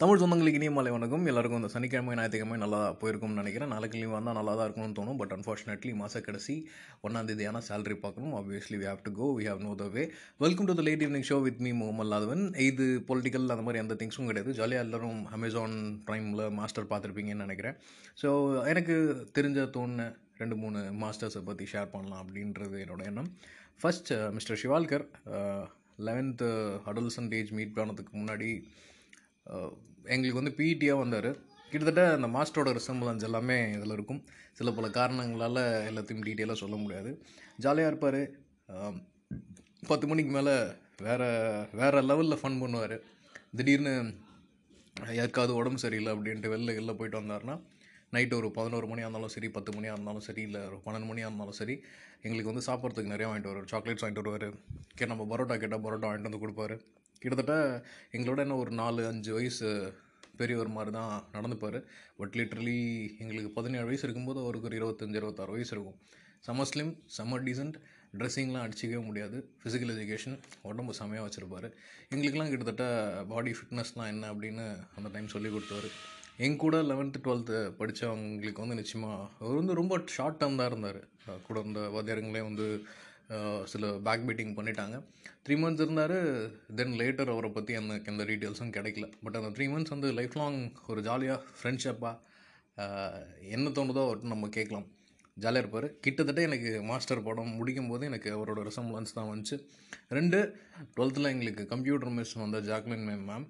தமிழ் 0.00 0.20
சொந்தங்களுக்கு 0.20 0.58
இனிய 0.58 0.70
மாலை 0.74 0.90
வணக்கம். 0.94 1.26
எல்லாருக்கும் 1.30 1.60
இந்த 1.60 1.68
சனிக்கிழமை 1.72 2.14
ஞாயிற்றுக்கிழமை 2.18 2.56
நல்லா 2.62 2.78
போயிருக்கும்னு 3.00 3.40
நினைக்கிறேன். 3.40 3.70
நாளைக்கு 3.72 3.96
லீவ் 3.98 4.14
வந்தால் 4.16 4.36
நல்லா 4.38 4.52
தான் 4.58 4.66
இருக்கணும்னு 4.66 4.96
தோணும். 4.98 5.18
பட் 5.20 5.32
அன்ஃபார்ச்சுனேட்லி 5.36 5.92
மாத 5.98 6.20
கடைசி 6.28 6.54
ஒன்றாம் 7.06 7.28
தேதியான 7.30 7.60
சேலரி 7.68 7.96
பார்க்கணும். 8.04 8.32
Obviously 8.38 8.78
we 8.80 8.86
have 8.90 9.04
to 9.06 9.12
go 9.18 9.26
we 9.38 9.44
have 9.48 9.60
no 9.66 9.72
the 9.82 9.86
way 9.96 10.04
welcome 10.44 10.68
to 10.70 10.76
the 10.80 10.84
late 10.88 11.04
evening 11.06 11.26
show 11.30 11.38
with 11.46 11.60
me 11.66 11.72
Mohammed 11.80 12.10
Lathavan 12.12 12.44
இது 12.68 12.86
பொலிட்டிக்கல் 13.10 13.54
அந்த 13.56 13.66
மாதிரி 13.68 13.82
எந்த 13.84 13.96
திங்ஸும் 14.02 14.30
கிடையாது. 14.32 14.56
ஜாலியாக 14.60 14.86
எல்லாரும் 14.86 15.20
அமேசான் 15.38 15.76
ப்ரைமில் 16.08 16.44
மாஸ்டர் 16.60 16.90
பார்த்துருப்பீங்கன்னு 16.92 17.46
நினைக்கிறேன். 17.46 17.78
ஸோ 18.22 18.28
எனக்கு 18.74 18.96
தெரிஞ்ச 19.38 19.70
தோணுன 19.78 20.10
ரெண்டு 20.42 20.58
மூணு 20.64 20.82
மாஸ்டர்ஸை 21.04 21.44
பற்றி 21.50 21.66
ஷேர் 21.74 21.94
பண்ணலாம் 21.96 22.22
அப்படின்றது 22.24 22.78
என்னோட 22.84 23.04
எண்ணம். 23.12 23.32
First 23.82 24.12
mister 24.38 24.60
Shivalkar 24.64 25.06
eleventh 26.08 26.50
adolescent 26.92 27.36
age 27.40 27.52
meet 27.60 27.76
பண்ணதுக்கு 27.80 28.14
முன்னாடி 28.22 28.50
எங்களுக்கு 30.14 30.40
வந்து 30.40 30.54
பிஇடியாக 30.58 31.02
வந்தார். 31.02 31.30
கிட்டத்தட்ட 31.70 32.02
அந்த 32.16 32.28
மாஸ்டரோட 32.36 32.70
ரிசம்பிளன்ஸ் 32.78 33.26
எல்லாமே 33.28 33.56
இதில் 33.76 33.94
இருக்கும். 33.96 34.20
சில 34.58 34.70
பல 34.78 34.86
காரணங்களால் 34.98 35.62
எல்லாத்தையும் 35.90 36.24
டீட்டெயிலாக 36.26 36.62
சொல்ல 36.62 36.76
முடியாது. 36.82 37.10
ஜாலியாக 37.64 37.92
இருப்பார். 37.92 38.20
பத்து 39.90 40.06
மணிக்கு 40.10 40.32
மேலே 40.36 40.54
வேறு 41.06 41.28
வேறு 41.80 42.00
லெவலில் 42.10 42.40
ஃபன் 42.42 42.60
பண்ணுவார். 42.62 42.96
திடீர்னு 43.58 43.94
யாருக்காவது 45.18 45.52
உடம்பு 45.60 45.78
சரியில்லை 45.84 46.10
அப்படின்ட்டு 46.14 46.52
வெளில 46.54 46.74
வெளில 46.78 46.92
போயிட்டு 46.98 47.20
வந்தார்னா 47.20 47.54
நைட்டு 48.14 48.34
ஒரு 48.38 48.48
பதினோரு 48.56 48.86
மணியாக 48.90 49.06
இருந்தாலும் 49.06 49.34
சரி 49.34 49.48
பத்து 49.56 49.70
மணியாக 49.76 49.96
இருந்தாலும் 49.96 50.24
சரி 50.26 50.42
இல்லை 50.48 50.60
ஒரு 50.68 50.78
பன்னெண்டு 50.86 51.08
மணியாக 51.10 51.30
இருந்தாலும் 51.30 51.58
சரி 51.60 51.74
எங்களுக்கு 52.24 52.50
வந்து 52.52 52.66
சாப்பிட்றதுக்கு 52.68 53.12
நிறையா 53.14 53.28
வாங்கிட்டு 53.30 53.50
வருவார். 53.50 53.70
சாக்லேட்ஸ் 53.72 54.04
வாங்கிட்டு 54.04 54.24
வருவார். 54.24 54.48
கே 54.96 55.06
நம்ம 55.12 55.26
பரோட்டா 55.30 55.56
கேட்டால் 55.62 55.84
பரோட்டா 55.86 56.08
வாங்கிட்டு 56.10 56.30
வந்து 56.30 56.42
கொடுப்பாரு. 56.44 56.76
கிட்டத்தட்ட 57.22 57.56
எங்களோட 58.16 58.40
என்ன 58.46 58.58
ஒரு 58.62 58.72
நாலு 58.82 59.02
அஞ்சு 59.10 59.32
வயசு 59.38 59.68
பெரியவர் 60.40 60.74
மாதிரி 60.76 60.92
தான் 60.98 61.12
நடந்துப்பார். 61.34 61.78
பட் 62.20 62.36
லிட்ரலி 62.40 62.78
எங்களுக்கு 63.22 63.50
பதினேழு 63.58 63.88
வயசு 63.88 64.04
இருக்கும்போது 64.06 64.40
அவருக்கு 64.44 64.68
ஒரு 64.70 64.78
இருபத்தஞ்சி 64.80 65.20
இருபத்தாறு 65.20 65.56
வயசு 65.56 65.72
இருக்கும். 65.76 65.98
செம்ம 66.46 66.64
ஸ்லிம் 66.70 66.92
செம்ம 67.16 67.38
டீசன்ட் 67.48 67.76
ட்ரெஸ்ஸிங்லாம் 68.20 68.64
அடிச்சிக்கவே 68.66 69.02
முடியாது. 69.08 69.36
ஃபிசிக்கல் 69.60 69.92
எஜுகேஷன் 69.94 70.34
உடம்பு 70.70 70.92
செமையாக 71.00 71.26
வச்சுருப்பாரு. 71.26 71.68
எங்களுக்கெலாம் 72.12 72.50
கிட்டத்தட்ட 72.52 72.86
பாடி 73.30 73.52
ஃபிட்னஸ்லாம் 73.58 74.10
என்ன 74.14 74.24
அப்படின்னு 74.32 74.66
அந்த 74.96 75.10
டைம் 75.14 75.32
சொல்லி 75.34 75.50
கொடுத்தாரு 75.54 75.90
எங்க 76.46 76.58
கூட 76.64 76.76
லெவன்த்து 76.90 77.22
டுவெல்த்து 77.24 77.56
படித்தவங்களுக்கு 77.78 78.62
வந்து 78.64 78.78
நிச்சயமாக 78.80 79.28
அவர் 79.42 79.58
வந்து 79.60 79.78
ரொம்ப 79.80 79.94
ஷார்ட் 80.16 80.38
டேர்ம் 80.40 80.60
தான் 80.60 80.70
இருந்தார். 80.70 81.00
கூட 81.46 81.58
இந்த 81.68 81.80
வாத்தியாரங்களே 81.94 82.42
வந்து 82.50 82.66
சில 83.72 83.90
பேக் 84.06 84.24
பீட்டிங் 84.28 84.54
பண்ணிட்டாங்க. 84.56 84.96
த்ரீ 85.44 85.54
மந்த்ஸ் 85.62 85.84
இருந்தார் 85.84 86.16
தென் 86.78 86.96
லேட்டர் 87.00 87.32
அவரை 87.34 87.50
பற்றி 87.56 87.72
எனக்கு 87.78 88.10
எந்த 88.12 88.24
டீட்டெயில்ஸும் 88.30 88.74
கிடைக்கல. 88.76 89.06
பட் 89.24 89.38
அந்த 89.40 89.50
த்ரீ 89.56 89.66
மந்த்ஸ் 89.72 89.94
வந்து 89.94 90.08
லைஃப் 90.18 90.36
லாங் 90.40 90.58
ஒரு 90.92 91.02
ஜாலியாக 91.08 91.38
ஃப்ரெண்ட்ஷிப்பாக 91.60 92.14
என்ன 93.56 93.72
தோணுதோ 93.78 94.02
அவர்கிட்ட 94.06 94.34
நம்ம 94.34 94.50
கேட்கலாம். 94.58 94.86
ஜாலியாக 95.36 95.62
இருப்பார். 95.64 95.86
கிட்டத்தட்ட 96.04 96.40
எனக்கு 96.48 96.70
மாஸ்டர் 96.90 97.24
படம் 97.28 97.52
முடிக்கும் 97.58 97.90
போது 97.90 98.02
எனக்கு 98.10 98.28
அவரோட 98.36 98.60
ரிசம்பலன்ஸ் 98.68 99.16
தான் 99.18 99.30
வந்துச்சு. 99.32 99.56
ரெண்டு 100.18 100.38
டுவெல்த்தில் 100.96 101.32
எங்களுக்கு 101.34 101.64
கம்ப்யூட்டர் 101.74 102.14
மிஸ் 102.16 102.34
வந்த 102.44 102.60
ஜாக்லின் 102.70 103.06
மேம் 103.08 103.26
மேம் 103.30 103.46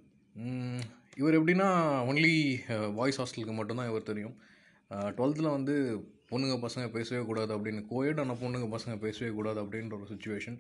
இவர் 1.21 1.37
எப்படின்னா 1.39 1.69
ஒன்லி 2.11 2.35
வாய்ஸ் 2.99 3.21
ஹாஸ்டலுக்கு 3.21 3.55
மட்டும்தான் 3.57 3.91
இவர் 3.93 4.11
தெரியும். 4.11 4.37
டுவெல்த்தில் 5.17 5.55
வந்து 5.57 5.75
பொண்ணுங்க 6.33 6.57
பசங்க 6.67 6.87
பேசவே 6.91 7.23
கூடாது 7.27 7.53
அப்படின்னு 7.57 7.83
கோயட் 7.91 8.21
ஆனால் 8.21 8.41
பொண்ணுங்க 8.43 8.69
பசங்க 8.77 8.95
பேசவே 8.99 9.31
கூடாது 9.31 9.59
அப்படின்ற 9.63 9.95
ஒரு 10.01 10.09
சுச்சுவேஷன் 10.13 10.59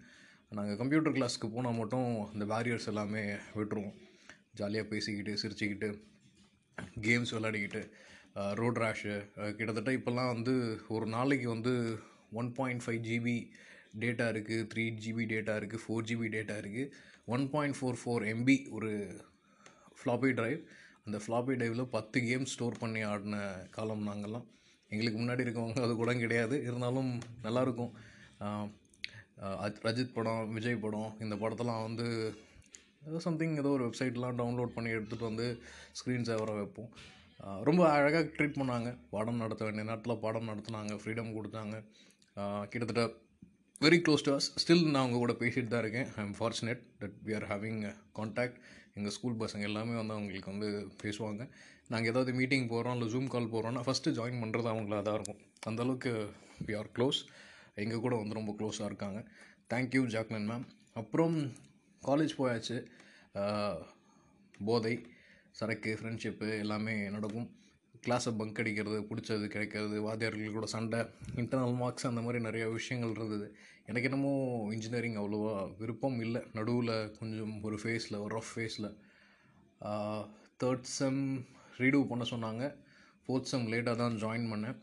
நாங்கள் 0.52 0.76
கம்ப்யூட்டர் 0.76 1.14
கிளாஸ்க்கு 1.16 1.48
போனால் 1.48 1.74
மட்டும் 1.74 2.08
இந்த 2.32 2.44
பேரியர்ஸ் 2.44 2.88
எல்லாமே 2.88 3.22
விட்டுருவோம். 3.54 3.94
ஜாலியாக 4.54 4.88
பேசிக்கிட்டு 4.88 5.34
சிரிச்சுக்கிட்டு 5.42 5.88
கேம்ஸ் 7.00 7.34
விளையாடிக்கிட்டு 7.34 7.82
ரோட் 8.54 8.78
ரேஷு 8.78 9.14
கிட்டத்தட்ட 9.56 9.92
இப்போல்லாம் 9.92 10.32
வந்து 10.34 10.54
ஒரு 10.88 11.06
நாளைக்கு 11.06 11.48
வந்து 11.48 11.72
one 12.32 12.50
point 12.52 12.84
five 12.84 13.00
GB 13.00 13.36
data 14.00 14.26
இருக்குது 14.28 14.66
த்ரீ 14.72 14.84
ஜிபி 15.04 15.24
டேட்டா 15.24 15.54
இருக்குது 15.56 15.82
ஃபோர் 15.86 16.06
ஜிபி 16.10 16.28
டேட்டா 16.28 16.56
இருக்குது 16.62 16.90
one 17.24 17.44
point 17.50 17.76
four 17.76 17.98
four 18.02 18.24
MB 18.24 18.56
ஒரு 18.70 18.90
ஃப்ளாப்பி 19.98 20.30
டிரைவ் 20.32 20.60
அந்த 21.04 21.18
ஃப்ளாப்பி 21.18 21.54
டிரைவில் 21.54 21.84
பத்து 21.88 22.20
கேம் 22.20 22.44
ஸ்டோர் 22.44 22.80
பண்ணி 22.80 23.02
ஆடின 23.02 23.36
காலம் 23.70 24.06
நாங்கள்லாம் 24.08 24.46
எங்களுக்கு 24.92 25.18
முன்னாடி 25.20 25.44
இருக்கவங்க 25.46 25.82
அது 25.86 25.94
கூட 26.02 26.12
கிடையாது. 26.24 26.56
இருந்தாலும் 26.68 27.10
நல்லாயிருக்கும் 27.46 27.92
ரஜித் 29.86 30.16
படம் 30.16 30.50
விஜய் 30.56 30.82
படம் 30.84 31.10
இந்த 31.24 31.34
படத்தெல்லாம் 31.42 31.84
வந்து 31.88 32.06
ஏதோ 33.08 33.18
சம்திங் 33.26 33.54
ஏதோ 33.60 33.70
ஒரு 33.76 33.84
வெப்சைட்லாம் 33.86 34.38
டவுன்லோட் 34.40 34.74
பண்ணி 34.74 34.90
எடுத்துகிட்டு 34.96 35.30
வந்து 35.30 35.46
ஸ்க்ரீன் 35.98 36.28
சேவரை 36.28 36.54
வைப்போம். 36.58 36.90
ரொம்ப 37.68 37.82
அழகாக 37.94 38.24
ட்ரீட் 38.36 38.58
பண்ணாங்க. 38.60 38.90
பாடம் 39.14 39.40
நடத்த 39.44 39.62
வேண்டிய 39.66 39.84
நேரத்தில் 39.88 40.20
பாடம் 40.24 40.50
நடத்துனாங்க 40.50 40.96
ஃப்ரீடம் 41.00 41.32
கொடுத்தாங்க. 41.38 41.76
கிட்டத்தட்ட 42.72 43.04
very 43.86 43.98
close 44.04 44.24
to 44.26 44.32
us 44.36 44.48
still 44.62 44.84
நான் 44.92 45.02
அவங்க 45.02 45.18
கூட 45.22 45.34
பேசிட்டு 45.40 45.70
தான் 45.72 45.82
இருக்கேன். 45.84 46.08
I 46.18 46.20
am 46.26 46.36
fortunate 46.40 46.82
that 47.00 47.16
we 47.28 47.34
are 47.38 47.46
having 47.52 47.80
contact 48.18 48.58
எங்கள் 48.98 49.14
ஸ்கூல் 49.16 49.40
பசங்க 49.42 49.68
எல்லாமே 49.70 49.94
வந்து 50.00 50.14
அவங்களுக்கு 50.16 50.52
வந்து 50.54 50.68
பேசுவாங்க. 51.02 51.42
நாங்கள் 51.92 52.10
ஏதாவது 52.12 52.32
மீட்டிங் 52.40 52.68
போகிறோம் 52.72 52.94
இல்லை 52.96 53.08
ஜூம் 53.14 53.30
கால் 53.34 53.52
போகிறோன்னா 53.54 53.82
ஃபஸ்ட்டு 53.86 54.14
ஜாயின் 54.18 54.42
பண்ணுறது 54.42 54.68
அவங்களா 54.72 55.00
தான் 55.08 55.16
இருக்கும் 55.18 55.40
அந்தளவுக்கு 55.70 56.12
வி 56.66 56.74
ஆர் 56.80 56.90
க்ளோஸ் 56.96 57.20
எங்கள் 57.82 58.04
கூட 58.04 58.14
வந்து 58.20 58.38
ரொம்ப 58.38 58.52
க்ளோஸாக 58.58 58.90
இருக்காங்க. 58.90 59.20
தேங்க்யூ 59.72 60.02
ஜாக்லின் 60.14 60.48
மேம் 60.50 60.64
அப்புறம் 61.00 61.36
காலேஜ் 62.02 62.34
போயாச்சு. 62.40 62.76
போதை 64.68 64.94
சரக்கு 65.58 65.90
ஃப்ரெண்ட்ஷிப்பு 65.98 66.48
எல்லாமே 66.62 66.94
நடக்கும். 67.14 67.48
கிளாஸை 68.04 68.30
பங்க் 68.38 68.60
அடிக்கிறது 68.62 68.98
பிடிச்சது 69.10 69.46
கிடைக்கிறது 69.54 69.96
வாத்தியார்கள் 70.06 70.56
கூட 70.56 70.66
சண்டை 70.74 71.00
இன்டர்னல் 71.40 71.76
மார்க்ஸ் 71.82 72.08
அந்த 72.10 72.20
மாதிரி 72.26 72.38
நிறையா 72.48 72.66
விஷயங்கள் 72.78 73.14
இருந்தது. 73.16 73.46
எனக்கு 73.90 74.08
என்னமோ 74.10 74.32
இன்ஜினியரிங் 74.74 75.18
அவ்வளோவா 75.20 75.54
விருப்பம் 75.80 76.18
இல்லை. 76.26 76.40
நடுவில் 76.58 76.94
கொஞ்சம் 77.18 77.54
ஒரு 77.68 77.76
ஃபேஸில் 77.82 78.20
ஒரு 78.24 78.32
ரஃப் 78.38 78.52
ஃபேஸில் 78.54 78.88
தேர்ட் 80.62 80.88
செம் 80.98 81.20
ரீடூ 81.80 82.00
பண்ண 82.10 82.24
சொன்னாங்க. 82.30 82.64
ஃபோர்த் 83.26 83.50
செம் 83.50 83.66
லேட்டாக 83.72 83.96
தான் 84.02 84.16
ஜாயின் 84.24 84.46
பண்ணேன். 84.52 84.76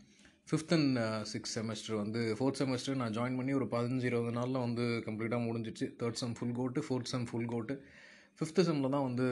ஃபிஃப்த் 0.50 0.74
அண்ட் 0.76 1.00
சிக்ஸ் 1.32 1.52
செமஸ்டர் 1.58 1.98
வந்து 2.02 2.22
ஃபோர்த் 2.38 2.60
செமஸ்டர் 2.60 3.00
நான் 3.02 3.16
ஜாயின் 3.18 3.38
பண்ணி 3.40 3.54
ஒரு 3.60 3.68
பதினஞ்சு 3.74 4.08
இருபது 4.12 4.32
நாளில் 4.38 4.64
வந்து 4.66 4.86
கம்ப்ளீட்டாக 5.08 5.46
முடிஞ்சிச்சு. 5.48 5.88
தேர்ட் 6.02 6.22
செம் 6.22 6.36
ஃபுல் 6.38 6.56
கோட்டு 6.60 6.82
ஃபோர்த் 6.88 7.12
செம் 7.14 7.28
ஃபுல் 7.32 7.50
கோட்டு 7.54 7.76
ஃபிஃப்த்து 8.40 8.66
செம்மில் 8.70 8.94
தான் 8.96 9.08
வந்து 9.10 9.28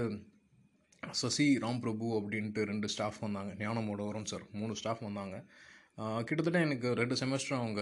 சசி 1.21 1.47
ராம் 1.63 1.81
பிரபு 1.85 2.07
அப்படின்ட்டு 2.19 2.61
ரெண்டு 2.71 2.87
ஸ்டாஃப் 2.93 3.19
வந்தாங்க. 3.25 3.51
ஞானமோட 3.63 4.01
வரும் 4.09 4.29
சார் 4.31 4.45
மூணு 4.59 4.73
ஸ்டாஃப் 4.79 5.03
வந்தாங்க. 5.07 5.35
கிட்டத்தட்ட 6.27 6.59
எனக்கு 6.67 6.87
ரெண்டு 7.01 7.15
செமஸ்டர் 7.21 7.59
அவங்க 7.61 7.81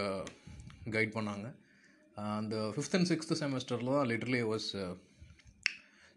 கைட் 0.96 1.16
பண்ணாங்க. 1.18 1.48
அந்த 2.38 2.56
ஃபிஃப்த் 2.74 2.96
அண்ட் 2.98 3.10
சிக்ஸ்த்து 3.12 3.40
செமஸ்டரில் 3.42 3.96
தான் 3.96 4.10
லிட்டர்லி 4.12 4.42
வாஸ் 4.52 4.70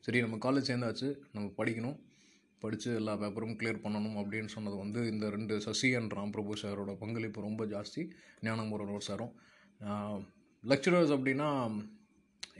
சரி 0.04 0.20
நம்ம 0.24 0.36
காலேஜ் 0.44 0.68
சேர்ந்தாச்சு. 0.70 1.08
நம்ம 1.36 1.46
படிக்கணும். 1.58 1.96
படித்து 2.62 2.88
எல்லா 3.00 3.12
பேப்பரும் 3.22 3.56
கிளியர் 3.60 3.84
பண்ணணும் 3.84 4.16
அப்படின்னு 4.22 4.50
சொன்னது 4.54 4.76
வந்து 4.82 5.00
இந்த 5.12 5.26
ரெண்டு 5.36 5.54
சசி 5.66 5.90
அண்ட் 5.98 6.16
ராம் 6.18 6.34
பிரபு 6.36 6.54
சாரோட 6.62 6.92
பங்களிப்பு 7.02 7.46
ரொம்ப 7.48 7.64
ஜாஸ்தி 7.74 8.02
ஞானமுரனோர் 8.46 9.08
சாரும். 9.10 9.32
லெக்சரர்ஸ் 10.64 11.14
அப்படின்னா 11.16 11.48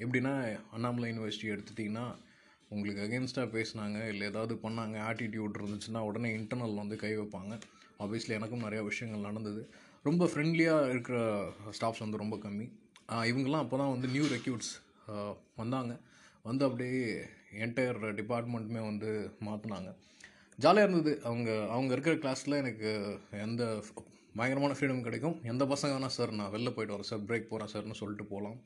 எப்படின்னா 0.04 0.32
அண்ணாமலை 0.76 1.06
யூனிவர்சிட்டி 1.12 1.48
எடுத்துட்டிங்கன்னா 1.54 2.06
உங்களுக்கு 2.70 3.02
அகேன்ஸ்டாக 3.04 3.48
பேசினாங்க 3.54 3.98
இல்லை 4.12 4.24
ஏதாவது 4.30 4.54
பண்ணாங்க 4.64 4.96
ஆட்டிடியூட் 5.08 5.58
இருந்துச்சுன்னா 5.60 6.00
உடனே 6.08 6.30
இன்டர்னல் 6.38 6.80
வந்து 6.82 6.96
கை 7.02 7.12
வைப்பாங்க. 7.20 7.52
ஆப்வியஸ்லி 8.04 8.34
எனக்கும் 8.38 8.64
நிறையா 8.66 8.82
விஷயங்கள் 8.88 9.28
நடந்தது. 9.28 9.62
ரொம்ப 10.08 10.24
ஃப்ரெண்ட்லியாக 10.30 10.90
இருக்கிற 10.92 11.18
ஸ்டாஃப்ஸ் 11.76 12.02
வந்து 12.04 12.20
ரொம்ப 12.22 12.36
கம்மி. 12.44 12.66
இவங்கெல்லாம் 13.30 13.64
அப்போ 13.64 13.76
தான் 13.82 13.92
வந்து 13.94 14.08
நியூ 14.14 14.26
ரெக்யூட்ஸ் 14.34 14.72
வந்தாங்க. 15.60 15.92
வந்து 16.48 16.64
அப்படியே 16.68 17.00
என்டையர் 17.52 18.00
டிபார்ட்மெண்ட்டுமே 18.20 18.82
வந்து 18.90 19.10
மாற்றினாங்க 19.46 19.90
ஜாலியாக 20.58 20.88
இருந்தது. 20.88 21.12
அவங்க 21.28 21.50
அவங்க 21.74 21.90
இருக்கிற 21.94 22.14
கிளாஸில் 22.22 22.60
எனக்கு 22.62 22.90
எந்த 23.46 23.62
பயங்கரமான 24.38 24.74
ஃப்ரீடம் 24.78 25.04
கிடைக்கும். 25.06 25.36
எந்த 25.52 25.64
பசங்க 25.64 25.92
வேணால் 25.94 26.16
சார் 26.16 26.32
நான் 26.38 26.52
வெளில 26.54 26.70
போயிட்டு 26.74 26.94
வரேன் 26.96 27.10
சார் 27.10 27.26
பிரேக் 27.28 27.50
போகிறேன் 27.52 27.70
சார்னு 27.72 28.00
சொல்லிட்டு 28.00 28.24
போகலாம். 28.32 28.58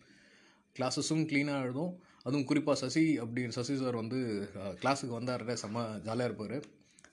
கிளாஸஸும் 0.77 1.25
க்ளீனாக 1.31 1.65
எழுதும். 1.67 1.93
அதுவும் 2.25 2.49
குறிப்பாக 2.51 2.79
சசி 2.83 3.05
அப்படின்னு 3.21 3.57
சசி 3.59 3.77
சார் 3.83 3.97
வந்து 4.01 4.19
கிளாஸுக்கு 4.83 5.15
வந்தார்ல 5.19 5.57
செம்ம 5.63 5.87
ஜாலியாக 6.09 6.31
இருப்பார். 6.31 6.57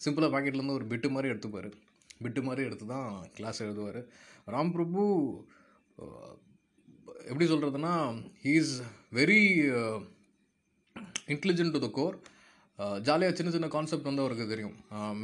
சிம்பிளாக 0.05 0.33
பாக்கெட்லேருந்து 0.33 0.77
ஒரு 0.79 0.85
பிட்டு 0.85 1.09
மாதிரி 1.09 1.31
எடுத்துப்பார். 1.33 1.69
பிட்டு 2.23 2.41
மாதிரி 2.43 2.65
எடுத்து 2.67 2.85
தான் 2.85 3.09
கிளாஸ் 3.37 3.63
எழுதுவார். 3.63 3.99
ராம் 4.53 4.71
பிரபு 4.71 5.01
எப்படி 7.29 7.45
சொல்கிறதுனா 7.51 7.93
he 8.43 8.53
is 8.61 8.75
very 9.11 9.41
intelligent 11.33 11.75
to 11.75 11.81
the 11.85 11.89
core 11.99 12.15
ஜாலியாக 13.07 13.33
சின்ன 13.37 13.49
சின்ன 13.53 13.67
கான்செப்ட் 13.73 14.07
வந்து 14.09 14.23
அவருக்கு 14.23 14.45
தெரியும். 14.51 14.75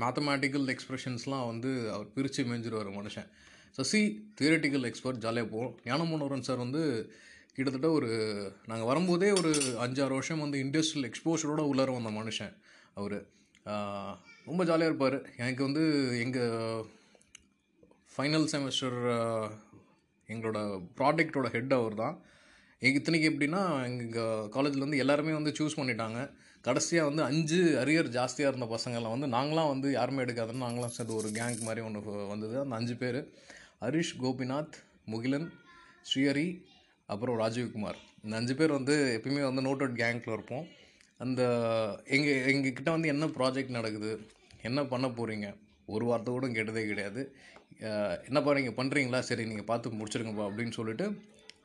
மேத்தமேட்டிக்கல் 0.01 0.67
எக்ஸ்பிரஷன்ஸ்லாம் 0.73 1.45
வந்து 1.51 1.69
அவர் 1.93 2.07
பிரித்து 2.15 2.43
மேய்ஞ்சிருவார் 2.49 2.89
மனுஷன். 2.97 3.29
சசி 3.77 4.01
தியரட்டிக்கல் 4.39 4.87
எக்ஸ்பர்ட் 4.89 5.23
ஜாலியாக 5.25 5.47
போவோம் 5.53 5.73
ஞானமோனோரன் 5.89 6.45
சார் 6.47 6.63
வந்து 6.63 6.81
கிட்டத்தட்ட 7.55 7.89
ஒரு 7.97 8.09
நாங்கள் 8.69 8.89
வரும்போதே 8.89 9.29
ஒரு 9.39 9.51
அஞ்சாறு 9.85 10.13
வருஷம் 10.17 10.43
வந்து 10.45 10.57
இண்டஸ்ட்ரியல் 10.65 11.07
எக்ஸ்போஷரோட 11.09 11.61
உள்ளார 11.71 11.89
வந்த 11.97 12.11
மனுஷன் 12.19 12.53
அவர். 12.99 13.17
ரொம்ப 14.49 14.61
ஜாலியாக 14.69 14.89
இருப்பார். 14.91 15.17
எனக்கு 15.41 15.61
வந்து 15.67 15.83
எங்கள் 16.23 16.83
ஃபைனல் 18.15 18.47
செமஸ்டர் 18.53 18.99
எங்களோட 20.33 20.59
ப்ராடக்டோட 20.99 21.47
ஹெட் 21.55 21.73
அவர் 21.79 21.95
தான் 22.03 22.15
இத்தனைக்கு 22.81 23.27
எப்படின்னா 23.31 23.61
எங்கள் 23.89 24.49
காலேஜில் 24.55 24.85
வந்து 24.85 25.01
எல்லாருமே 25.03 25.33
வந்து 25.37 25.51
சூஸ் 25.59 25.77
பண்ணிட்டாங்க. 25.79 26.19
கடைசியாக 26.67 27.09
வந்து 27.09 27.23
அஞ்சு 27.29 27.59
அரியர் 27.81 28.09
ஜாஸ்தியாக 28.15 28.51
இருந்த 28.51 28.67
பசங்கள்லாம் 28.75 29.15
வந்து 29.15 29.27
நாங்களாம் 29.35 29.71
வந்து 29.73 29.87
யாருமே 29.97 30.23
எடுக்காதுன்னு 30.25 30.65
நாங்களாம் 30.65 30.95
சேர்ந்து 30.95 31.15
ஒரு 31.19 31.29
கேங் 31.37 31.65
மாதிரி 31.67 31.81
ஒன்று 31.87 32.01
வந்தது. 32.33 32.55
அந்த 32.63 32.75
அஞ்சு 32.79 32.95
பேர். 33.01 33.19
ஹரிஷ் 33.83 34.15
கோபிநாத் 34.23 34.75
முகிலன் 35.13 35.49
ஸ்ரீஹரி 36.09 36.47
அப்புறம் 37.09 37.37
ராஜீவ்குமார். 37.43 37.99
இந்த 38.23 38.35
அஞ்சு 38.41 38.55
பேர் 38.59 38.77
வந்து 38.79 38.95
எப்பயுமே 39.17 39.43
வந்து 39.49 39.63
நோட்டட் 39.67 39.95
கேங்கில் 40.01 40.35
இருப்போம். 40.37 40.65
அந்த 41.23 41.41
எங்கள் 42.15 42.47
எங்ககிட்ட 42.53 42.89
வந்து 42.95 43.11
என்ன 43.13 43.25
ப்ராஜெக்ட் 43.37 43.77
நடக்குது 43.77 44.11
என்ன 44.69 44.79
பண்ண 44.93 45.07
போகிறீங்க 45.19 45.47
ஒரு 45.95 46.05
வார்த்தை 46.09 46.29
கூட 46.33 46.47
கேட்டதே 46.57 46.83
கிடையாது. 46.91 47.21
என்னப்பா 48.27 48.51
நீங்கள் 48.57 48.77
பண்ணுறீங்களா 48.79 49.19
சரி 49.29 49.43
நீங்கள் 49.51 49.69
பார்த்து 49.71 49.97
முடிச்சிருங்கப்பா 49.99 50.45
அப்படின்னு 50.49 50.73
சொல்லிட்டு 50.79 51.05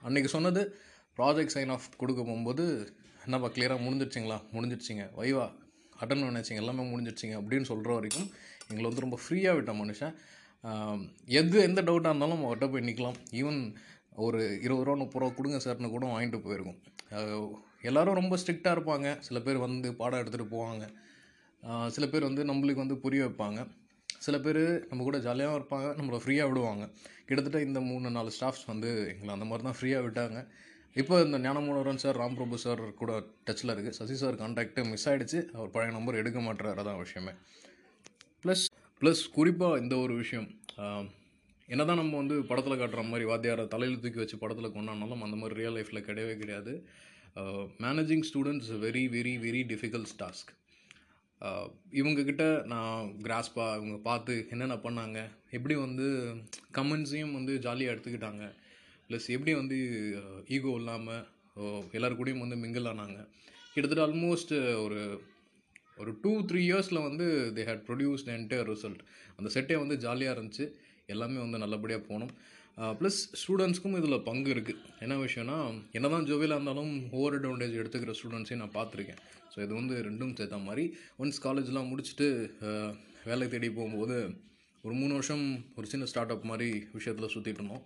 அன்றைக்கி 0.08 0.30
சொன்னது 0.36 0.62
ப்ராஜெக்ட் 1.20 1.56
சைன் 1.56 1.72
ஆஃப் 1.76 1.88
கொடுக்க 2.02 2.20
போகும்போது 2.22 2.64
என்னப்பா 3.24 3.48
கிளியராக 3.56 3.84
முடிஞ்சிடுச்சிங்களா? 3.86 4.38
முடிஞ்சிடுச்சிங்க. 4.56 5.04
வைவா 5.20 5.46
அட்டன் 6.02 6.24
பண்ணிச்சிங்க 6.26 6.62
எல்லாமே 6.62 6.84
முடிஞ்சிடுச்சிங்க. 6.92 7.34
அப்படின்னு 7.40 7.68
சொல்கிற 7.70 7.94
வரைக்கும் 7.94 8.28
எங்களை 8.68 8.86
வந்து 8.88 9.04
ரொம்ப 9.06 9.18
ஃப்ரீயாக 9.22 9.56
விட்ட 9.58 9.72
மனுஷன். 9.80 10.14
எது 11.38 11.58
எந்த 11.68 11.80
டவுட்டாக 11.88 12.12
இருந்தாலும் 12.12 12.42
அவர்கிட்ட 12.44 12.66
போய் 12.72 12.86
நிற்கலாம் 12.88 13.18
ஈவன் 13.40 13.60
ஒரு 14.26 14.38
இருபது 14.64 14.86
ரூபா 14.86 14.96
முப்பது 15.02 15.20
ரூபா 15.22 15.36
கொடுங்க 15.36 15.58
சார்னு 15.64 15.90
கூட 15.96 16.06
வாங்கிட்டு 16.14 16.38
போயிருக்கும். 16.46 16.78
எல்லோரும் 17.88 18.18
ரொம்ப 18.20 18.34
ஸ்ட்ரிக்டாக 18.40 18.74
இருப்பாங்க. 18.76 19.10
சில 19.26 19.38
பேர் 19.44 19.58
வந்து 19.66 19.90
பாடம் 20.00 20.20
எடுத்துகிட்டு 20.22 20.54
போவாங்க. 20.56 20.86
சில 21.96 22.04
பேர் 22.12 22.28
வந்து 22.28 22.44
நம்மளுக்கு 22.50 22.82
வந்து 22.84 22.96
புரிய 23.04 23.22
வைப்பாங்க. 23.26 23.60
சில 24.26 24.36
பேர் 24.46 24.62
நம்ம 24.88 25.04
கூட 25.08 25.18
ஜாலியாகவும் 25.26 25.58
இருப்பாங்க. 25.60 25.88
நம்மளை 26.00 26.18
ஃப்ரீயாக 26.24 26.50
விடுவாங்க. 26.50 26.84
கிட்டத்தட்ட 27.28 27.58
இந்த 27.68 27.80
மூணு 27.90 28.10
நாலு 28.16 28.30
ஸ்டாஃப்ஸ் 28.38 28.66
வந்து 28.72 28.90
எங்களை 29.12 29.32
அந்த 29.36 29.46
மாதிரி 29.50 29.66
தான் 29.68 29.78
ஃப்ரீயாக 29.78 30.04
விட்டாங்க. 30.06 30.40
இப்போ 30.96 31.16
இந்த 31.24 31.38
ஞானமோனவரன் 31.44 32.00
சார் 32.02 32.18
ராம்பிரபு 32.20 32.56
சார் 32.64 32.80
கூட 33.00 33.12
டச்சில் 33.46 33.72
இருக்குது 33.72 33.96
சசி 33.98 34.14
சார் 34.22 34.38
கான்டாக்ட்டு 34.40 34.82
மிஸ் 34.90 35.06
ஆகிடுச்சு 35.10 35.38
அவர் 35.56 35.72
பழைய 35.74 35.92
நம்பர் 35.96 36.18
எடுக்க 36.20 36.38
மாட்டுறாரு 36.46 36.80
அதான் 36.82 37.00
விஷயமே. 37.02 37.32
ப்ளஸ் 38.44 38.64
ப்ளஸ் 39.02 39.22
குறிப்பாக 39.36 39.80
இந்த 39.82 39.94
ஒரு 40.04 40.14
விஷயம் 40.22 40.48
என்ன 41.68 41.82
தான் 41.90 42.00
நம்ம 42.00 42.16
வந்து 42.22 42.36
படத்தில் 42.48 42.80
காட்டுற 42.80 43.02
மாதிரி 43.10 43.24
வாத்தியாரை 43.30 43.64
தலையில் 43.74 44.00
தூக்கி 44.04 44.20
வச்சு 44.22 44.40
படத்தில் 44.42 44.74
கொண்டாடினாலும் 44.76 45.22
அந்த 45.26 45.36
மாதிரி 45.40 45.58
ரியல் 45.60 45.76
லைஃப்பில் 45.76 46.06
கிடையவே 46.08 46.34
கிடையாது. 46.40 46.72
Managing 47.84 48.24
students 48.28 48.70
very 48.84 49.04
very 49.16 49.34
very 49.44 49.60
difficult 49.72 50.14
task 50.22 50.50
இவங்கக்கிட்ட 52.00 52.44
நான் 52.72 53.12
கிராஸ்பாக 53.26 53.76
இவங்க 53.78 53.98
பார்த்து 54.08 54.34
என்னென்ன 54.54 54.76
பண்ணாங்க 54.86 55.18
எப்படி 55.56 55.74
வந்து 55.84 56.06
கமெண்ட்ஸையும் 56.78 57.36
வந்து 57.38 57.52
ஜாலியாக 57.66 57.94
எடுத்துக்கிட்டாங்க 57.94 58.44
ப்ளஸ் 59.10 59.26
எப்படி 59.36 59.52
வந்து 59.60 59.76
ஈகோ 60.56 60.72
இல்லாமல் 60.80 61.22
எல்லோரு 61.96 62.14
கூடயும் 62.18 62.44
வந்து 62.44 62.58
மிங்கிள் 62.64 62.88
ஆனாங்க. 62.90 63.18
கிட்டத்தட்ட 63.74 64.02
ஆல்மோஸ்ட் 64.06 64.52
ஒரு 64.84 65.00
ஒரு 66.02 66.12
டூ 66.22 66.32
த்ரீ 66.50 66.60
இயர்ஸில் 66.68 67.06
வந்து 67.06 67.26
they 67.56 67.62
had 67.68 67.82
produced 67.88 68.30
entire 68.36 68.68
result 68.72 69.02
அந்த 69.38 69.48
செட்டே 69.54 69.76
வந்து 69.82 69.96
ஜாலியாக 70.04 70.34
இருந்துச்சு. 70.36 70.66
எல்லாமே 71.14 71.38
வந்து 71.44 71.58
நல்லபடியாக 71.64 72.02
போனோம். 72.10 72.32
ப்ளஸ் 72.98 73.18
ஸ்டூடெண்ட்ஸ்க்கும் 73.40 73.96
இதில் 74.00 74.24
பங்கு 74.28 74.50
இருக்குது 74.54 74.80
என்ன 75.04 75.14
விஷயம்னா 75.24 75.56
என்ன 75.98 76.10
தான் 76.14 76.26
ஜோவியலாக 76.28 76.58
இருந்தாலும் 76.58 76.92
ஓவர் 77.18 77.36
அட்வான்டேஜ் 77.38 77.78
எடுத்துக்கிற 77.80 78.14
ஸ்டூடெண்ட்ஸையும் 78.18 78.62
நான் 78.62 78.76
பார்த்துருக்கேன். 78.78 79.20
ஸோ 79.52 79.58
இது 79.64 79.72
வந்து 79.80 79.94
ரெண்டும் 80.08 80.34
சேர்த்த 80.38 80.60
மாதிரி. 80.68 80.84
ஒன்ஸ் 81.22 81.42
காலேஜ்லாம் 81.46 81.90
முடிச்சுட்டு 81.92 82.28
வேலை 83.28 83.48
தேடி 83.54 83.70
போகும்போது 83.78 84.18
ஒரு 84.84 84.94
மூணு 85.00 85.12
வருஷம் 85.18 85.44
ஒரு 85.78 85.86
சின்ன 85.92 86.04
ஸ்டார்ட் 86.12 86.34
அப் 86.34 86.50
மாதிரி 86.50 86.68
விஷயத்தில் 86.98 87.32
சுற்றிட்டு 87.34 87.60
இருந்தோம். 87.60 87.84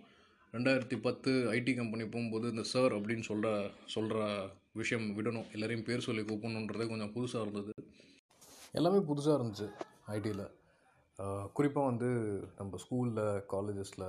ரெண்டாயிரத்தி 0.55 0.97
பத்து 1.05 1.31
ஐடி 1.53 1.73
கம்பெனி 1.77 2.05
போகும்போது 2.07 2.47
இந்த 2.53 2.63
சார் 2.73 2.93
அப்படின்னு 2.97 3.25
சொல்கிற 3.29 3.49
சொல்கிற 3.95 4.19
விஷயம் 4.81 5.07
விடணும். 5.17 5.49
எல்லோரையும் 5.55 5.87
பேர் 5.89 6.05
சொல்லி 6.07 6.23
கூப்பிடணுன்றதே 6.23 6.85
கொஞ்சம் 6.91 7.13
புதுசாக 7.15 7.45
இருந்தது. 7.45 7.73
எல்லாமே 8.79 9.01
புதுசாக 9.09 9.37
இருந்துச்சு 9.39 9.67
ஐடியில் 10.17 10.45
குறிப்பாக 11.57 11.89
வந்து 11.91 12.09
நம்ம 12.59 12.79
ஸ்கூலில் 12.85 13.23
காலேஜஸில் 13.53 14.09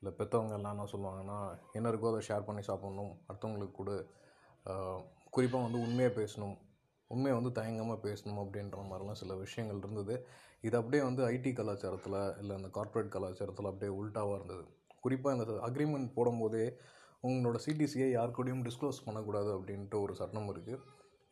இல்லை 0.00 0.12
பெற்றவங்க 0.18 0.54
எல்லாம் 0.58 0.74
என்ன 0.76 0.88
சொல்லுவாங்கன்னா 0.94 1.38
என்ன 1.78 1.90
இருக்கோ 1.90 2.10
அதை 2.12 2.22
ஷேர் 2.28 2.46
பண்ணி 2.48 2.62
சாப்பிட்ணும். 2.70 3.12
அடுத்தவங்களுக்கு 3.28 3.76
கூட. 3.80 3.92
குறிப்பாக 5.36 5.66
வந்து 5.66 5.80
உண்மையாக 5.86 6.14
பேசணும். 6.20 6.56
உண்மையை 7.10 7.36
வந்து 7.40 7.52
தயங்காமல் 7.60 8.04
பேசணும் 8.08 8.42
அப்படின்ற 8.44 8.82
மாதிரிலாம் 8.90 9.22
சில 9.22 9.34
விஷயங்கள் 9.44 9.82
இருந்தது. 9.84 10.14
இது 10.66 10.76
அப்படியே 10.80 11.02
வந்து 11.08 11.22
ஐடி 11.34 11.52
கலாச்சாரத்தில் 11.60 12.20
இல்லை 12.42 12.54
அந்த 12.60 12.70
கார்ப்பரேட் 12.76 13.14
கலாச்சாரத்தில் 13.16 13.70
அப்படியே 13.72 13.92
உல்ட்டாவாக 14.00 14.38
இருந்தது. 14.40 14.64
குறிப்பாக 15.04 15.36
இந்த 15.36 15.56
அக்ரிமெண்ட் 15.68 16.08
போடும்போதே 16.16 16.64
உங்களோட 17.28 17.58
சிடிசியை 17.66 18.08
யார் 18.16 18.36
கூடயும் 18.38 18.64
டிஸ்க்ளோஸ் 18.66 19.04
பண்ணக்கூடாது 19.06 19.50
அப்படின்ட்டு 19.56 19.96
ஒரு 20.04 20.14
சட்டம் 20.20 20.50
இருக்குது 20.52 20.78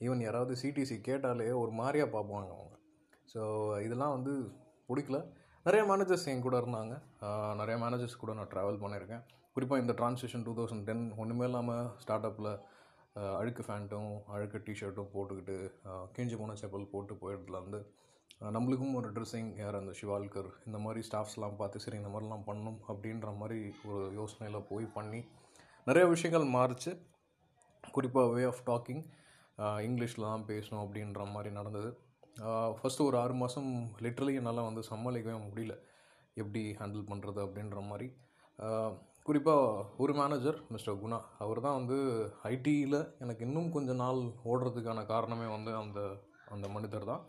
ஈவன் 0.07 0.25
யாராவது 0.25 0.55
சிடிசி 0.63 0.97
கேட்டாலே 1.09 1.47
ஒரு 1.63 1.73
மாதிரியாக 1.81 2.11
பார்ப்பாங்க 2.17 2.51
அவங்க. 2.57 2.75
ஸோ 3.33 3.41
இதெல்லாம் 3.87 4.15
வந்து 4.17 4.33
பிடிக்கல. 4.91 5.19
நிறைய 5.67 5.83
மேனேஜர்ஸ் 5.91 6.27
என் 6.33 6.45
கூட 6.47 6.57
இருந்தாங்க. 6.63 6.95
நிறைய 7.61 7.77
மேனேஜர்ஸ் 7.85 8.21
கூட 8.23 8.33
நான் 8.39 8.51
ட்ராவல் 8.53 8.81
பண்ணியிருக்கேன். 8.83 9.25
குறிப்பாக 9.55 9.83
இந்த 9.83 9.95
ட்ரான்சிஷன் 10.01 10.45
டூ 10.49 10.53
தௌசண்ட் 10.59 10.85
டென் 10.89 11.05
ஒன்றுமே 11.23 11.47
இல்லாமல் 11.51 11.89
ஸ்டார்ட் 12.03 12.29
அப்பில் 12.29 12.53
அழுக்கு 13.41 13.63
ஃபேண்ட்டும் 13.67 14.11
அழுக்கு 14.35 14.59
டிஷர்ட்டும் 14.67 15.11
போட்டுக்கிட்டு 15.15 15.57
கிஞ்சி 16.17 16.37
போன 16.41 16.57
செப்பல் 16.61 16.91
போட்டு 16.93 17.15
போயிடத்துல 17.23 17.59
நம்மளுக்கும் 18.41 18.97
ஒரு 18.99 19.09
ட்ரெஸ்ஸிங் 19.15 19.49
யார் 19.61 19.77
அந்த 19.79 19.93
சிவால்கர் 20.01 20.49
இந்த 20.67 20.79
மாதிரி 20.83 21.01
ஸ்டாஃப்ஸ்லாம் 21.07 21.57
பார்த்து 21.61 21.83
சரி 21.85 21.97
இந்த 22.01 22.11
மாதிரிலாம் 22.13 22.45
பண்ணணும் 22.49 22.77
அப்படின்ற 22.91 23.31
மாதிரி 23.39 23.59
ஒரு 23.89 24.03
யோசனையில் 24.19 24.67
போய் 24.69 24.87
பண்ணி 24.97 25.21
நிறைய 25.87 26.05
விஷயங்கள் 26.13 26.47
மாறிச்சு. 26.57 26.93
குறிப்பாக 27.95 28.31
வே 28.35 28.43
ஆஃப் 28.51 28.63
டாக்கிங் 28.69 29.03
இங்கிலீஷில் 29.87 30.29
தான் 30.31 30.47
பேசணும் 30.51 30.83
அப்படின்ற 30.85 31.23
மாதிரி 31.35 31.51
நடந்தது. 31.59 31.91
ஃபஸ்ட்டு 32.79 33.07
ஒரு 33.09 33.17
ஆறு 33.23 33.35
மாதம் 33.43 33.71
லிட்ரலி 34.07 34.35
என்னால் 34.41 34.69
வந்து 34.69 34.85
சமாளிக்கவே 34.91 35.37
முடியல. 35.49 35.75
எப்படி 36.43 36.63
ஹேண்டில் 36.81 37.09
பண்ணுறது 37.11 37.41
அப்படின்ற 37.47 37.81
மாதிரி. 37.91 38.09
குறிப்பாக 39.29 39.85
ஒரு 40.03 40.13
மேனேஜர் 40.21 40.59
மிஸ்டர் 40.75 41.01
குணா 41.03 41.19
அவர் 41.45 41.65
தான் 41.67 41.79
வந்து 41.81 41.99
ஐடியில் 42.53 43.01
எனக்கு 43.25 43.43
இன்னும் 43.49 43.73
கொஞ்ச 43.79 43.93
நாள் 44.03 44.21
ஓடுறதுக்கான 44.51 45.05
காரணமே 45.13 45.49
வந்து 45.57 45.73
அந்த 45.83 46.01
அந்த 46.55 46.67
மனிதர் 46.77 47.11
தான். 47.13 47.25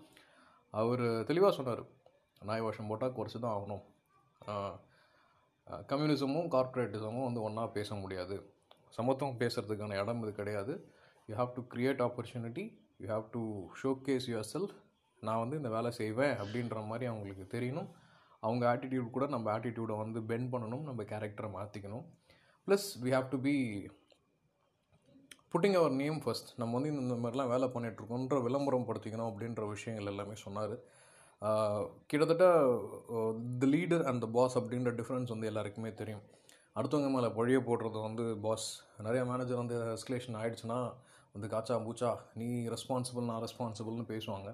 அவர் 0.73 1.03
தெளிவாக 1.29 1.51
சொன்னார் 1.57 1.83
நாய் 2.41 2.65
வருஷம் 2.65 2.89
போட்டால் 2.91 3.15
குறைச்சி 3.17 3.39
தான் 3.39 3.55
ஆகணும் 3.57 3.83
கம்யூனிசமும் 5.89 6.49
கார்ப்பரேட்டிசமும் 6.55 7.25
வந்து 7.27 7.41
ஒன்றா 7.47 7.63
பேச 7.77 7.95
முடியாது. 8.03 8.35
சமத்துவம் 8.97 9.39
பேசுகிறதுக்கான 9.41 9.97
இடம் 10.01 10.21
இது 10.23 10.31
கிடையாது. 10.39 10.73
You 11.29 11.33
have 11.39 11.51
to 11.57 11.61
create 11.73 12.01
opportunity 12.05 12.63
you 13.01 13.07
have 13.13 13.25
to 13.35 13.41
showcase 14.05 14.27
yourself 14.53 14.75
நான் 15.23 15.41
வந்து 15.43 15.59
இந்த 15.59 15.69
வேலை 15.75 15.89
செய்வேன் 15.99 16.35
அப்படின்ற 16.41 16.81
மாதிரி 16.89 17.05
அவங்களுக்கு 17.11 17.45
தெரியணும். 17.55 17.89
அவங்க 18.43 18.63
ஆட்டிடியூட் 18.73 19.15
கூட 19.15 19.25
நம்ம 19.35 19.47
ஆட்டிடியூடை 19.55 19.95
வந்து 20.03 20.19
பெண்ட் 20.31 20.49
பண்ணணும் 20.53 20.83
நம்ம 20.89 21.03
கேரக்டரை 21.11 21.49
மாற்றிக்கணும் 21.57 22.05
plus 22.67 22.87
we 23.03 23.11
have 23.15 23.27
to 23.33 23.39
be 23.47 23.55
putting 25.53 25.77
our 25.79 25.93
name 25.99 26.17
first 26.23 26.49
நம்ம 26.61 26.73
வந்து 26.77 26.89
இந்த 27.03 27.15
மாதிரிலாம் 27.21 27.51
வேலை 27.51 27.67
பண்ணிகிட்ருக்கோன்ற 27.75 28.37
விளம்பரம் 28.47 28.87
படுத்திக்கணும் 28.89 29.29
அப்படின்ற 29.29 29.61
விஷயங்கள் 29.71 30.11
எல்லாமே 30.11 30.35
சொன்னார். 30.45 30.75
கிட்டத்தட்ட 32.09 32.45
the 33.61 33.67
leader 33.75 34.03
and 34.09 34.21
the 34.25 34.27
boss 34.37 34.55
அப்படின்ற 34.59 34.91
டிஃப்ரென்ஸ் 34.99 35.33
வந்து 35.33 35.49
எல்லாருக்குமே 35.51 35.91
தெரியும். 36.01 36.23
அடுத்தவங்க 36.79 37.09
மேலே 37.15 37.29
பழிய 37.37 37.59
போடுறது 37.67 37.99
வந்து 38.07 38.25
பாஸ் 38.45 38.67
நிறைய 39.05 39.21
மேனேஜர் 39.29 39.61
வந்து 39.61 39.77
எஸ்கலேஷன் 39.95 40.37
ஆகிடுச்சுன்னா 40.41 40.79
வந்து 41.35 41.47
காச்சா 41.53 41.77
பூச்சா 41.85 42.11
நீ 42.41 42.49
ரெஸ்பான்சிபிள் 42.75 43.27
நான் 43.29 43.43
ரெஸ்பான்சிபிள்னு 43.45 44.05
பேசுவாங்க. 44.13 44.49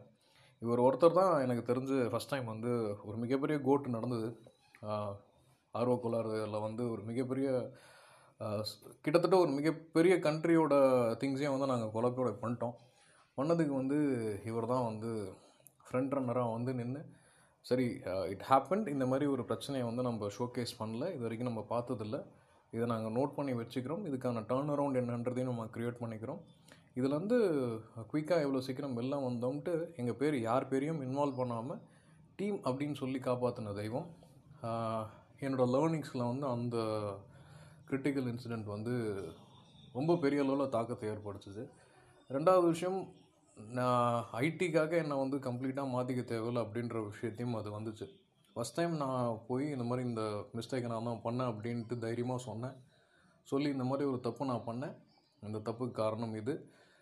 இவர் 0.61 0.85
ஒருத்தர் 0.87 1.19
தான் 1.19 1.33
எனக்கு 1.45 1.63
தெரிஞ்சு 1.71 1.97
ஃபஸ்ட் 2.11 2.31
டைம் 2.33 2.47
வந்து 2.53 2.71
ஒரு 3.07 3.17
மிகப்பெரிய 3.23 3.57
கோட்டு 3.67 3.95
நடந்தது. 3.97 4.29
ஆர்வ 5.79 5.95
கோளாறுல 6.03 6.59
வந்து 6.67 6.83
ஒரு 6.93 7.01
மிகப்பெரிய 7.09 7.49
கிட்டத்தட்ட 9.03 9.35
ஒரு 9.43 9.51
மிகப்பெரிய 9.57 10.13
கண்ட்ரியோட 10.25 10.73
திங்ஸையும் 11.21 11.55
வந்து 11.55 11.71
நாங்கள் 11.71 11.93
கொலப்போட 11.95 12.31
பண்ணிட்டோம். 12.41 12.75
பண்ணதுக்கு 13.37 13.73
வந்து 13.81 13.97
இவர் 14.49 14.71
தான் 14.71 14.87
வந்து 14.89 15.11
ஃப்ரண்ட் 15.85 16.15
ரன்னராக 16.17 16.55
வந்து 16.55 16.71
நின்று 16.79 17.01
சரி 17.69 17.85
இட் 18.33 18.43
ஹேப்பன்ட் 18.49 18.87
இந்த 18.93 19.05
மாதிரி 19.11 19.25
ஒரு 19.35 19.43
பிரச்சனையை 19.49 19.85
வந்து 19.89 20.03
நம்ம 20.07 20.27
ஷோகேஸ் 20.37 20.73
பண்ணல. 20.81 21.05
இது 21.15 21.23
வரைக்கும் 21.25 21.49
நம்ம 21.51 21.63
பார்த்ததில்ல. 21.73 22.17
இதை 22.73 22.85
நாங்கள் 22.93 23.15
நோட் 23.17 23.35
பண்ணி 23.37 23.53
வச்சுக்கிறோம். 23.59 24.03
இதுக்கான 24.09 24.43
டேர்ன் 24.51 24.71
அரவுண்ட் 24.73 24.99
என்னன்றதையும் 25.01 25.51
நம்ம 25.51 25.65
க்ரியேட் 25.75 26.01
பண்ணிக்கிறோம். 26.03 26.41
இதில் 26.99 27.17
வந்து 27.19 27.37
குயிக்காக 28.11 28.45
எவ்வளோ 28.45 28.61
சீக்கிரம் 28.67 28.97
வெளில 28.99 29.15
வந்தோம்ட்டு 29.27 29.73
எங்கள் 30.01 30.19
பேர் 30.21 30.35
யார் 30.49 30.69
பேரையும் 30.71 31.01
இன்வால்வ் 31.07 31.39
பண்ணாமல் 31.41 31.81
டீம் 32.39 32.59
அப்படின்னு 32.67 32.97
சொல்லி 33.03 33.19
காப்பாற்றின 33.27 33.73
தெய்வம். 33.81 34.07
என்னோடய 34.65 35.45
என்னோட 35.45 35.65
லேர்னிங்ஸில் 35.75 36.29
வந்து 36.31 36.47
அந்த 36.55 36.77
கிரிட்டிக்கல் 37.89 38.27
இன்சிடெண்ட் 38.31 38.67
வந்து 38.75 38.93
ரொம்ப 39.97 40.11
பெரிய 40.23 40.39
அளவில் 40.43 40.73
தாக்கத்தை 40.75 41.05
ஏற்படுத்துச்சு 41.13 41.63
ரெண்டாவது 42.35 42.67
விஷயம் 42.73 42.99
நான் 43.77 44.15
ஐடிக்காக 44.45 44.93
என்னை 45.03 45.15
வந்து 45.23 45.37
கம்ப்ளீட்டாக 45.47 45.93
மாற்றிக்க 45.95 46.21
தேவையில்ல 46.31 46.63
அப்படின்ற 46.65 46.97
விஷயத்தையும் 47.09 47.57
அது 47.59 47.69
வந்துச்சு. 47.75 48.05
ஃபஸ்ட் 48.53 48.77
டைம் 48.77 48.93
நான் 49.03 49.37
போய் 49.49 49.65
இந்த 49.75 49.85
மாதிரி 49.89 50.03
இந்த 50.09 50.23
மிஸ்டேக்கை 50.57 50.89
நான் 50.93 51.09
தான் 51.09 51.23
பண்ணேன் 51.25 51.49
அப்படின்ட்டு 51.51 51.95
தைரியமாக 52.05 52.41
சொன்னேன். 52.47 52.75
சொல்லி 53.51 53.69
இந்த 53.75 53.85
மாதிரி 53.89 54.05
ஒரு 54.11 54.19
தப்பு 54.27 54.49
நான் 54.51 54.67
பண்ணேன். 54.69 54.95
இந்த 55.43 55.57
தப்புக்கு 55.67 55.95
காரணம் 56.01 56.35
இது. 56.41 56.53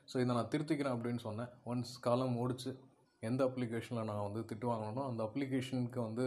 ஸோ 0.10 0.16
இதை 0.24 0.32
நான் 0.38 0.52
திருத்திக்கிறேன் 0.54 0.96
அப்படின்னு 0.96 1.22
சொன்னேன். 1.28 1.52
ஒன்ஸ் 1.72 1.94
காலம் 2.08 2.38
ஓடிச்சு 2.44 2.72
எந்த 3.30 3.42
அப்ளிகேஷனில் 3.50 4.10
நான் 4.12 4.26
வந்து 4.28 4.42
திட்டு 4.50 4.68
வாங்கினோ 4.72 5.04
அந்த 5.10 5.22
அப்ளிகேஷனுக்கு 5.28 6.00
வந்து 6.08 6.26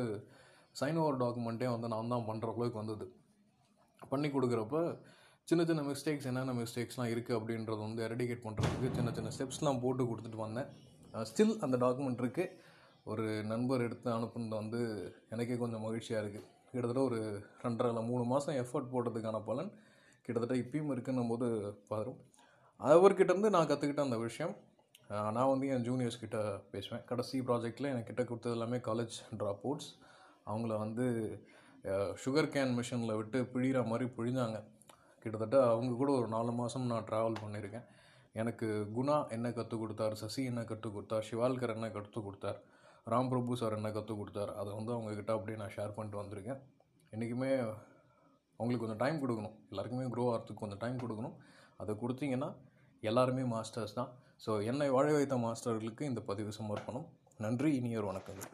சைன் 0.80 1.00
ஓவர் 1.02 1.20
டாக்குமெண்ட்டே 1.24 1.68
வந்து 1.74 1.88
நான் 1.94 2.12
தான் 2.14 2.28
பண்ணுற 2.30 2.48
அளவுக்கு 2.54 2.82
வந்தது. 2.82 3.06
பண்ணி 4.12 4.28
கொடுக்குறப்ப 4.34 4.80
சின்ன 5.48 5.64
சின்ன 5.68 5.82
மிஸ்டேக்ஸ் 5.88 6.28
என்னென்ன 6.30 6.54
மிஸ்டேக்ஸ்லாம் 6.60 7.10
இருக்குது 7.14 7.36
அப்படின்றது 7.38 7.80
வந்து 7.86 8.00
எரடிகேட் 8.06 8.44
பண்ணுறதுக்கு 8.46 8.88
சின்ன 8.96 9.10
சின்ன 9.16 9.30
ஸ்டெப்ஸ்லாம் 9.36 9.82
போட்டு 9.84 10.04
கொடுத்துட்டு 10.10 10.40
வந்தேன். 10.44 10.68
ஸ்டில் 11.30 11.56
அந்த 11.64 11.76
டாக்குமெண்ட் 11.84 12.22
இருக்குது 12.22 12.54
ஒரு 13.12 13.24
நண்பர் 13.52 13.84
எடுத்து 13.86 14.08
அனுப்புனது 14.14 14.56
வந்து 14.62 14.80
எனக்கே 15.34 15.58
கொஞ்சம் 15.62 15.84
மகிழ்ச்சியாக 15.86 16.22
இருக்குது 16.24 16.46
கிட்டத்தட்ட 16.70 17.02
ஒரு 17.08 17.18
ரெண்டரை 17.64 17.90
இல்லை 17.92 18.02
மூணு 18.10 18.24
மாதம் 18.32 18.56
எஃபர்ட் 18.62 18.92
போட்டதுக்கான 18.94 19.40
பலன் 19.50 19.70
கிட்டத்தட்ட 20.26 20.54
இப்பயும் 20.62 20.92
இருக்குன்னும் 20.94 21.30
போது 21.32 21.48
பாரும் 21.90 22.18
அவர்கிட்டருந்து 22.80 23.50
நான் 23.56 23.68
கற்றுக்கிட்ட 23.70 24.02
அந்த 24.06 24.18
விஷயம் 24.26 24.54
நான் 25.36 25.50
வந்து 25.52 25.66
என் 25.74 25.86
ஜூனியர்ஸ் 25.88 26.22
கிட்ட 26.22 26.38
பேசுவேன். 26.72 27.04
கடைசி 27.10 27.36
ப்ராஜெக்டில் 27.48 27.90
எனக்கு 27.92 28.10
கிட்ட 28.10 28.22
கொடுத்தது 28.30 28.56
எல்லாமே 28.56 28.78
காலேஜ் 28.88 29.16
ட்ராப் 29.40 29.62
அவுட்ஸ் 29.66 29.90
அவங்கள 30.50 30.72
வந்து 30.84 31.06
சுகர் 32.22 32.52
கேன் 32.54 32.76
மிஷினில் 32.78 33.18
விட்டு 33.18 33.38
பிழிகிற 33.52 33.80
மாதிரி 33.90 34.06
பிழிந்தாங்க 34.16 34.58
கிட்டத்தட்ட 35.22 35.58
அவங்க 35.72 35.92
கூட 36.00 36.10
ஒரு 36.20 36.28
நாலு 36.36 36.52
மாதம் 36.60 36.90
நான் 36.92 37.06
ட்ராவல் 37.10 37.42
பண்ணியிருக்கேன் 37.42 37.86
எனக்கு 38.40 38.66
குணா 38.96 39.16
என்ன 39.36 39.52
கற்றுக் 39.58 39.82
கொடுத்தார் 39.82 40.14
சசி 40.22 40.42
என்ன 40.50 40.62
கற்றுக் 40.70 40.96
கொடுத்தார் 40.96 41.26
சிவால்கர் 41.28 41.74
என்ன 41.76 41.88
கற்றுக் 41.96 42.26
கொடுத்தார் 42.26 42.58
ராம் 43.12 43.30
பிரபு 43.32 43.56
சார் 43.60 43.76
என்ன 43.78 43.88
கற்றுக் 43.96 44.20
கொடுத்தார் 44.20 44.52
அதை 44.60 44.70
வந்து 44.78 44.92
அவங்கக்கிட்ட 44.94 45.32
அப்படியே 45.36 45.58
நான் 45.62 45.74
ஷேர் 45.76 45.94
பண்ணிட்டு 45.96 46.20
வந்திருக்கேன். 46.22 46.60
என்றைக்குமே 47.12 47.50
அவங்களுக்கு 48.60 48.84
கொஞ்சம் 48.84 49.02
டைம் 49.04 49.22
கொடுக்கணும். 49.22 49.56
எல்லாருக்குமே 49.70 50.06
க்ரோ 50.14 50.26
ஆகிறதுக்கு 50.32 50.62
கொஞ்சம் 50.62 50.82
டைம் 50.84 51.00
கொடுக்கணும். 51.04 51.36
அதை 51.82 51.94
கொடுத்தீங்கன்னா 52.02 52.50
எல்லாருமே 53.02 53.44
மாஸ்டர்ஸ் 53.54 53.98
தான். 54.00 54.10
ஸோ 54.44 54.50
என்னை 54.70 54.88
வாழ 54.96 55.06
வைத்த 55.16 55.36
மாஸ்டர்களுக்கு 55.46 56.02
இந்த 56.10 56.22
பதிவு 56.30 56.52
சமர்ப்பணம். 56.60 57.06
நன்றி 57.44 57.70
இனியொரு 57.80 58.08
வணக்கங்கள். 58.12 58.50